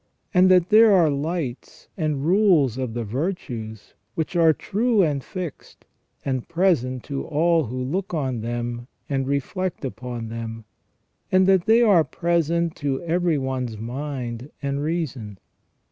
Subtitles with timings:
[0.33, 5.85] and that there are lights and rules of the virtues which are true and fixed,
[6.25, 10.65] and present to all who look on them and reflect upon them,
[11.31, 15.37] and that they are present to everyone's mind and reason.